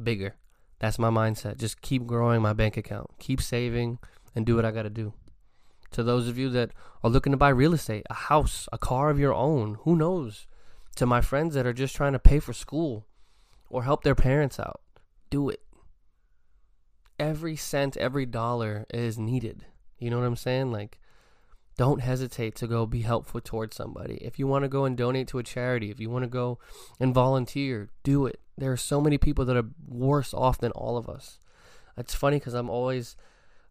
[0.02, 0.36] bigger.
[0.80, 1.58] That's my mindset.
[1.58, 4.00] Just keep growing my bank account, keep saving,
[4.36, 5.14] and do what I got to do.
[5.92, 6.72] To those of you that
[7.04, 10.48] are looking to buy real estate, a house, a car of your own, who knows?
[10.98, 13.06] To my friends that are just trying to pay for school
[13.70, 14.82] or help their parents out,
[15.30, 15.62] do it.
[17.18, 19.66] Every cent, every dollar is needed.
[19.98, 20.72] You know what I'm saying?
[20.72, 21.00] Like,
[21.78, 24.16] don't hesitate to go be helpful towards somebody.
[24.16, 26.58] If you want to go and donate to a charity, if you want to go
[27.00, 28.40] and volunteer, do it.
[28.58, 31.40] There are so many people that are worse off than all of us.
[31.98, 33.18] It's funny because I'm always,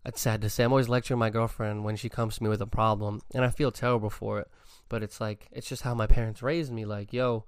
[0.05, 2.61] it's sad to say, I'm always lecturing my girlfriend when she comes to me with
[2.61, 4.49] a problem, and I feel terrible for it.
[4.91, 6.85] But it's like, it's just how my parents raised me.
[6.85, 7.45] Like, yo,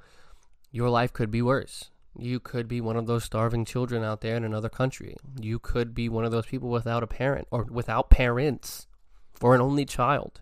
[0.70, 1.90] your life could be worse.
[2.18, 5.16] You could be one of those starving children out there in another country.
[5.38, 8.86] You could be one of those people without a parent or without parents
[9.42, 10.40] or an only child.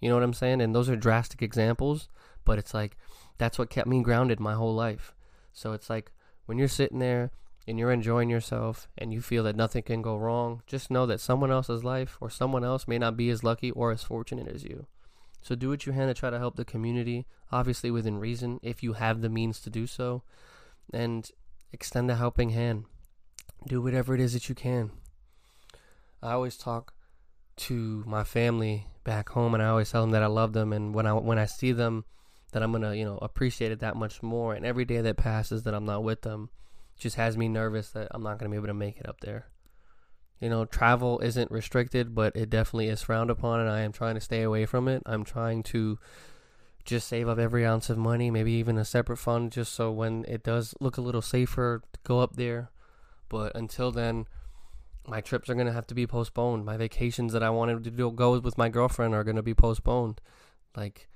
[0.00, 0.60] You know what I'm saying?
[0.60, 2.08] And those are drastic examples,
[2.44, 2.96] but it's like
[3.38, 5.14] that's what kept me grounded my whole life.
[5.52, 6.12] So it's like
[6.46, 7.30] when you're sitting there
[7.66, 11.20] and you're enjoying yourself and you feel that nothing can go wrong, just know that
[11.20, 14.64] someone else's life or someone else may not be as lucky or as fortunate as
[14.64, 14.86] you.
[15.40, 18.82] So do what you can to try to help the community, obviously within reason, if
[18.82, 20.22] you have the means to do so,
[20.92, 21.30] and
[21.72, 22.84] extend a helping hand.
[23.66, 24.90] Do whatever it is that you can.
[26.22, 26.94] I always talk
[27.56, 30.94] to my family back home, and I always tell them that I love them, and
[30.94, 32.04] when I when I see them,
[32.52, 34.54] that I'm gonna you know appreciate it that much more.
[34.54, 36.50] And every day that passes that I'm not with them,
[36.98, 39.46] just has me nervous that I'm not gonna be able to make it up there.
[40.40, 44.16] You know, travel isn't restricted, but it definitely is frowned upon, and I am trying
[44.16, 45.02] to stay away from it.
[45.06, 45.98] I'm trying to
[46.84, 50.24] just save up every ounce of money, maybe even a separate fund, just so when
[50.28, 52.70] it does look a little safer to go up there.
[53.28, 54.26] But until then,
[55.08, 56.64] my trips are going to have to be postponed.
[56.64, 59.54] My vacations that I wanted to do, go with my girlfriend are going to be
[59.54, 60.20] postponed.
[60.76, 61.08] Like,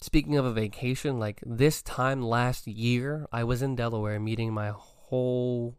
[0.00, 4.72] speaking of a vacation, like this time last year, I was in Delaware meeting my
[4.74, 5.76] whole,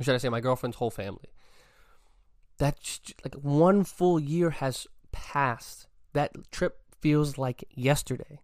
[0.00, 1.32] should I say, my girlfriend's whole family.
[2.58, 5.86] That's like one full year has passed.
[6.12, 8.40] That trip feels like yesterday.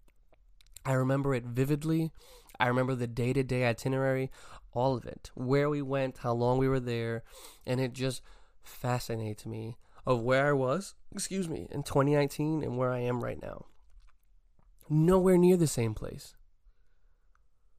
[0.87, 2.13] I remember it vividly.
[2.59, 4.31] I remember the day to day itinerary
[4.73, 7.23] all of it, where we went, how long we were there,
[7.67, 8.23] and it just
[8.63, 13.41] fascinates me of where I was, excuse me, in 2019 and where I am right
[13.41, 13.67] now.
[14.91, 16.35] Nowhere near the same place.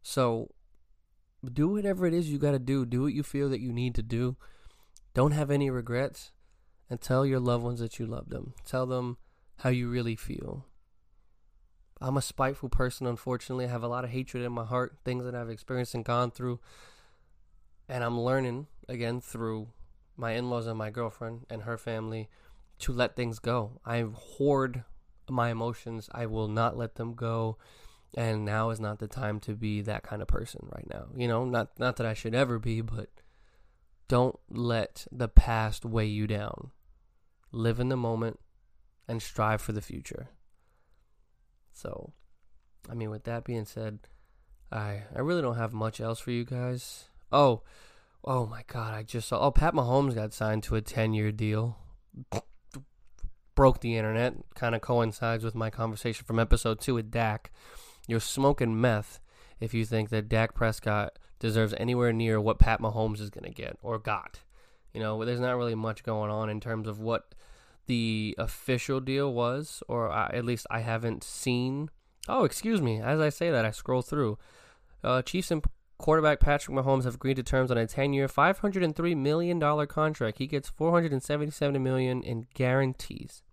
[0.02, 0.52] So,
[1.44, 2.86] do whatever it is you got to do.
[2.86, 4.38] Do what you feel that you need to do.
[5.14, 6.32] Don't have any regrets.
[6.90, 8.54] And tell your loved ones that you love them.
[8.64, 9.18] Tell them
[9.58, 10.68] how you really feel.
[12.02, 13.66] I'm a spiteful person, unfortunately.
[13.66, 16.32] I have a lot of hatred in my heart, things that I've experienced and gone
[16.32, 16.60] through.
[17.88, 19.70] And I'm learning, again, through
[20.18, 22.30] my in laws and my girlfriend and her family
[22.80, 23.80] to let things go.
[23.86, 24.84] I hoard
[25.30, 27.58] my emotions, I will not let them go.
[28.18, 31.08] And now is not the time to be that kind of person right now.
[31.18, 33.10] You know, not not that I should ever be, but
[34.08, 36.72] don't let the past weigh you down.
[37.52, 38.40] Live in the moment
[39.08, 40.30] and strive for the future.
[41.76, 42.14] So,
[42.90, 44.00] I mean, with that being said,
[44.72, 47.06] I I really don't have much else for you guys.
[47.32, 47.64] Oh,
[48.24, 48.94] oh my God!
[48.94, 49.40] I just saw.
[49.40, 51.78] Oh, Pat Mahomes got signed to a ten-year deal.
[53.56, 54.36] Broke the internet.
[54.56, 57.52] Kind of coincides with my conversation from episode two with Dak.
[58.08, 59.20] You're smoking meth
[59.60, 63.52] if you think that Dak Prescott deserves anywhere near what Pat Mahomes is going to
[63.52, 64.40] get or got.
[64.94, 67.36] You know, there's not really much going on in terms of what
[67.88, 71.90] the official deal was, or I, at least I haven't seen.
[72.28, 73.02] Oh, excuse me.
[73.02, 74.38] As I say that, I scroll through.
[75.04, 75.64] Uh, Chiefs and
[75.98, 80.38] quarterback Patrick Mahomes have agreed to terms on a 10-year, $503 million contract.
[80.40, 83.44] He gets 477 million in guarantees.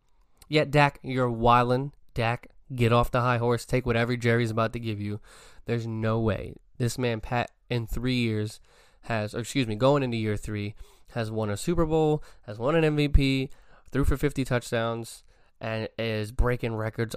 [0.48, 1.92] Yet, Dak, you're wildin'.
[2.14, 3.64] Dak, get off the high horse.
[3.64, 5.20] Take whatever Jerry's about to give you.
[5.66, 8.60] There's no way this man, Pat, in three years
[9.02, 10.74] has, excuse me, going into year three,
[11.12, 13.50] has won a Super Bowl, has won an MVP,
[13.92, 15.22] threw for 50 touchdowns,
[15.60, 17.14] and is breaking records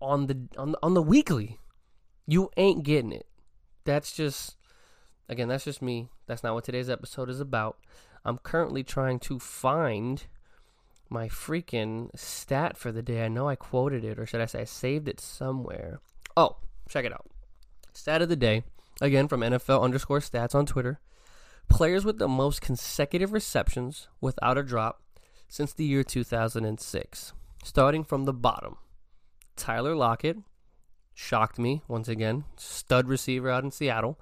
[0.00, 1.58] on the on the, on the weekly.
[2.26, 3.26] You ain't getting it.
[3.84, 4.56] That's just
[5.28, 6.10] again, that's just me.
[6.26, 7.78] That's not what today's episode is about.
[8.24, 10.26] I'm currently trying to find
[11.08, 13.24] my freaking stat for the day.
[13.24, 16.00] I know I quoted it, or should I say I saved it somewhere.
[16.36, 16.56] Oh,
[16.88, 17.26] check it out.
[17.92, 18.64] Stat of the day,
[19.00, 21.00] again from NFL underscore stats on Twitter.
[21.68, 25.00] Players with the most consecutive receptions without a drop
[25.48, 27.32] since the year 2006.
[27.64, 28.76] Starting from the bottom,
[29.56, 30.38] Tyler Lockett
[31.14, 34.20] shocked me once again, stud receiver out in Seattle.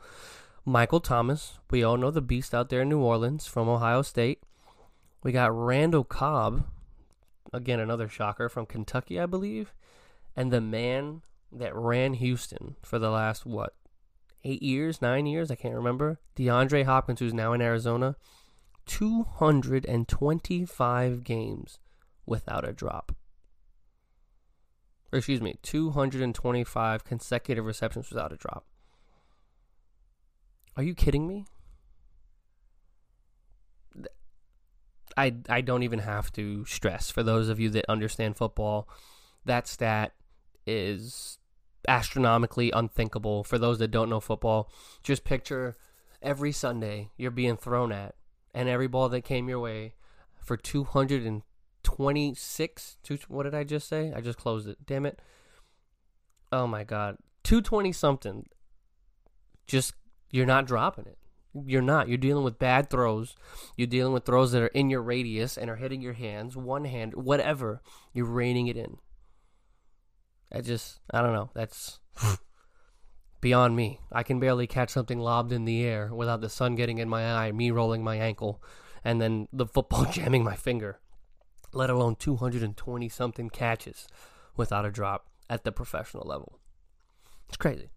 [0.65, 4.43] Michael Thomas, we all know the beast out there in New Orleans from Ohio State.
[5.23, 6.65] We got Randall Cobb,
[7.53, 9.75] again another shocker from Kentucky, I believe,
[10.35, 13.75] and the man that ran Houston for the last what
[14.45, 16.21] eight years, nine years, I can't remember.
[16.37, 18.17] DeAndre Hopkins, who's now in Arizona.
[18.87, 21.79] 225 games
[22.27, 23.15] without a drop.
[25.13, 28.67] Or excuse me, 225 consecutive receptions without a drop.
[30.77, 31.47] Are you kidding me?
[35.17, 38.89] I, I don't even have to stress for those of you that understand football.
[39.45, 40.13] That stat
[40.67, 41.39] is
[41.87, 43.45] astronomically unthinkable.
[43.45, 44.69] For those that don't know football,
[45.05, 45.77] just picture
[46.21, 48.17] every Sunday you're being thrown at
[48.55, 49.95] and every ball that came your way
[50.37, 54.13] for 226 two, what did i just say?
[54.15, 54.79] I just closed it.
[54.87, 55.21] Damn it.
[56.53, 57.17] Oh my god.
[57.43, 58.47] 220 something
[59.67, 59.95] just
[60.31, 61.19] you're not dropping it.
[61.67, 62.09] You're not.
[62.09, 63.37] You're dealing with bad throws.
[63.77, 66.85] You're dealing with throws that are in your radius and are hitting your hands one
[66.85, 67.81] hand whatever.
[68.13, 68.99] You're reining it in.
[70.53, 71.51] I just i don't know.
[71.55, 72.01] That's
[73.45, 74.01] beyond me.
[74.11, 77.31] I can barely catch something lobbed in the air without the sun getting in my
[77.31, 78.63] eye, me rolling my ankle,
[79.05, 80.99] and then the football jamming my finger.
[81.71, 84.09] Let alone 220 something catches
[84.57, 86.59] without a drop at the professional level.
[87.49, 87.91] It's crazy.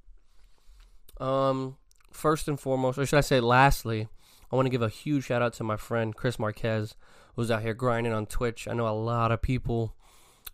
[1.21, 1.77] Um,
[2.11, 4.09] first and foremost, or should I say, lastly,
[4.51, 6.95] I want to give a huge shout out to my friend Chris Marquez,
[7.37, 8.67] who's out here grinding on Twitch.
[8.67, 9.95] I know a lot of people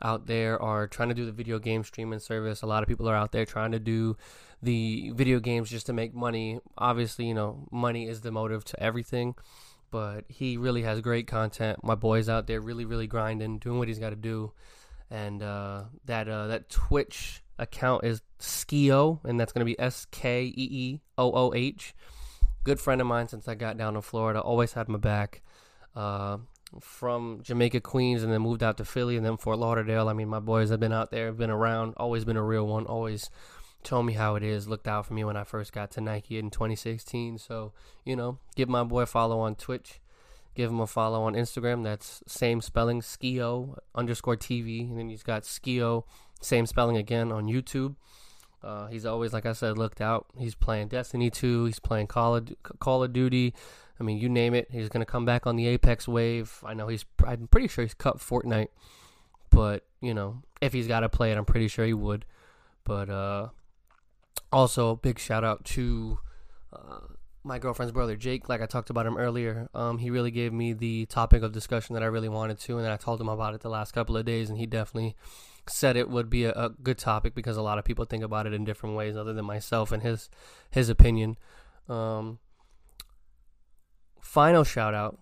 [0.01, 2.61] out there are trying to do the video game streaming service.
[2.61, 4.17] A lot of people are out there trying to do
[4.61, 6.59] the video games just to make money.
[6.77, 9.35] Obviously, you know, money is the motive to everything,
[9.91, 11.83] but he really has great content.
[11.83, 14.53] My boy's out there really, really grinding, doing what he's got to do.
[15.09, 20.07] And uh, that uh, that Twitch account is Skio, and that's going to be S
[20.09, 21.93] K E E O O H.
[22.63, 24.39] Good friend of mine since I got down to Florida.
[24.39, 25.41] Always had my back.
[25.95, 26.37] Uh,
[26.79, 30.09] from Jamaica, Queens, and then moved out to Philly and then Fort Lauderdale.
[30.09, 32.85] I mean, my boys have been out there, been around, always been a real one,
[32.85, 33.29] always
[33.83, 36.37] told me how it is, looked out for me when I first got to Nike
[36.37, 37.37] in 2016.
[37.37, 37.73] So,
[38.05, 39.99] you know, give my boy a follow on Twitch.
[40.55, 41.83] Give him a follow on Instagram.
[41.83, 44.87] That's same spelling, Skio underscore TV.
[44.87, 46.03] And then he's got Skio,
[46.41, 47.95] same spelling again on YouTube.
[48.63, 50.27] Uh, he's always, like I said, looked out.
[50.37, 51.65] He's playing Destiny 2.
[51.65, 53.53] He's playing Call of, Call of Duty.
[53.99, 54.67] I mean, you name it.
[54.71, 56.59] He's going to come back on the Apex wave.
[56.65, 58.69] I know he's, I'm pretty sure he's cut Fortnite.
[59.49, 62.25] But, you know, if he's got to play it, I'm pretty sure he would.
[62.83, 63.49] But, uh,
[64.51, 66.19] also, big shout out to
[66.71, 66.99] uh,
[67.43, 68.49] my girlfriend's brother, Jake.
[68.49, 71.93] Like I talked about him earlier, um, he really gave me the topic of discussion
[71.93, 74.25] that I really wanted to, and I told him about it the last couple of
[74.25, 75.15] days, and he definitely
[75.67, 78.45] said it would be a, a, good topic because a lot of people think about
[78.45, 80.29] it in different ways other than myself and his
[80.71, 81.37] his opinion.
[81.87, 82.39] Um,
[84.23, 85.19] final shout out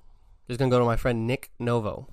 [0.48, 2.08] is going to go to my friend Nick Novo.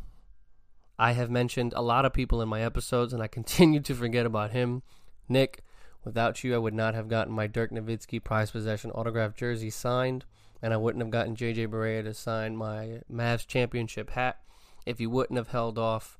[0.98, 4.26] I have mentioned a lot of people in my episodes, and I continue to forget
[4.26, 4.82] about him.
[5.28, 5.62] Nick,
[6.04, 10.24] without you, I would not have gotten my Dirk Nowitzki prize possession autograph jersey signed,
[10.62, 14.38] and I wouldn't have gotten JJ Barea to sign my Mavs championship hat
[14.86, 16.18] if you wouldn't have held off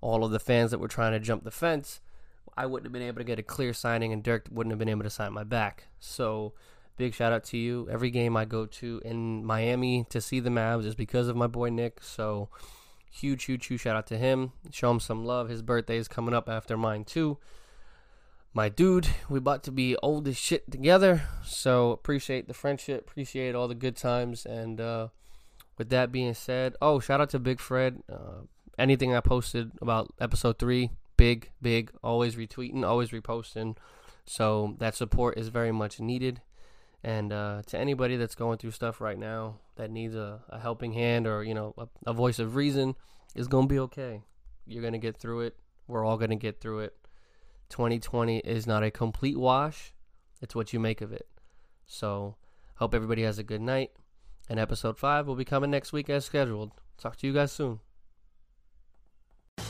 [0.00, 2.00] all of the fans that were trying to jump the fence.
[2.56, 4.88] I wouldn't have been able to get a clear signing, and Dirk wouldn't have been
[4.88, 5.84] able to sign my back.
[6.00, 6.54] So,
[6.96, 7.88] big shout out to you.
[7.90, 11.46] Every game I go to in Miami to see the Mavs is because of my
[11.46, 12.02] boy Nick.
[12.02, 12.48] So,
[13.20, 14.52] Huge, huge, huge shout out to him.
[14.70, 15.48] Show him some love.
[15.48, 17.38] His birthday is coming up after mine, too.
[18.52, 21.22] My dude, we about to be old as shit together.
[21.42, 24.44] So appreciate the friendship, appreciate all the good times.
[24.44, 25.08] And uh,
[25.78, 28.02] with that being said, oh, shout out to Big Fred.
[28.10, 28.44] Uh,
[28.78, 33.78] anything I posted about episode three, big, big, always retweeting, always reposting.
[34.26, 36.42] So that support is very much needed.
[37.04, 40.92] And uh, to anybody that's going through stuff right now that needs a, a helping
[40.92, 42.96] hand or, you know, a, a voice of reason,
[43.34, 44.22] is going to be okay.
[44.66, 45.56] You're going to get through it.
[45.86, 46.96] We're all going to get through it.
[47.68, 49.92] 2020 is not a complete wash,
[50.40, 51.28] it's what you make of it.
[51.84, 52.36] So,
[52.76, 53.90] hope everybody has a good night.
[54.48, 56.72] And episode 5 will be coming next week as scheduled.
[56.98, 57.80] Talk to you guys soon.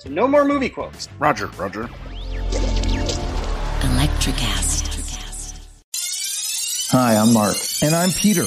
[0.00, 1.08] so no more movie quotes.
[1.18, 1.82] Roger, Roger.
[3.82, 4.88] Electricast.
[6.90, 7.56] Hi, I'm Mark.
[7.82, 8.46] And I'm Peter.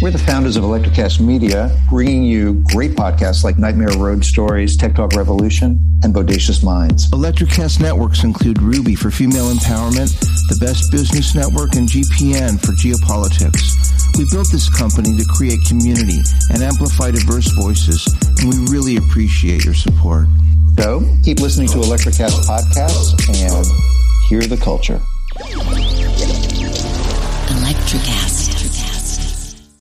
[0.00, 4.94] We're the founders of Electricast Media, bringing you great podcasts like Nightmare Road Stories, Tech
[4.94, 7.10] Talk Revolution, and Bodacious Minds.
[7.10, 10.16] Electricast networks include Ruby for female empowerment,
[10.48, 13.74] the Best Business Network, and GPN for geopolitics.
[14.16, 16.20] We built this company to create community
[16.52, 18.06] and amplify diverse voices,
[18.38, 20.28] and we really appreciate your support.
[20.78, 23.66] So keep listening to Electricast podcasts and
[24.28, 25.00] hear the culture.
[27.48, 28.65] Electricast.